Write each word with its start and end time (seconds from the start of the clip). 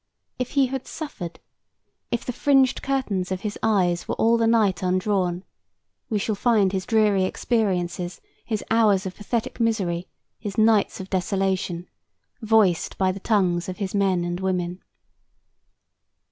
If 0.39 0.53
he 0.53 0.65
had 0.65 0.87
suffered, 0.87 1.39
if 2.09 2.25
the 2.25 2.31
"fringed 2.33 2.81
curtains 2.81 3.31
of 3.31 3.41
his 3.41 3.59
eyes 3.61 4.07
were 4.07 4.15
all 4.15 4.35
the 4.35 4.47
night 4.47 4.81
undrawn," 4.81 5.43
we 6.09 6.17
shall 6.17 6.33
find 6.33 6.71
his 6.71 6.87
dreary 6.87 7.23
experiences 7.23 8.19
his 8.43 8.63
hours 8.71 9.05
of 9.05 9.15
pathetic 9.15 9.59
misery, 9.59 10.07
his 10.39 10.57
nights 10.57 10.99
of 10.99 11.11
desolation 11.11 11.87
voiced 12.41 12.97
by 12.97 13.11
the 13.11 13.19
tongues 13.19 13.69
of 13.69 13.77
his 13.77 13.93
men 13.93 14.23
and 14.23 14.39
women. 14.39 14.81